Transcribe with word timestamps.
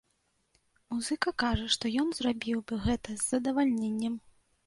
Музыка 0.93 1.33
кажа, 1.43 1.67
што 1.75 1.85
ён 2.03 2.09
зрабіў 2.19 2.65
бы 2.71 2.81
гэта 2.85 3.09
з 3.19 3.23
задавальненнем. 3.35 4.19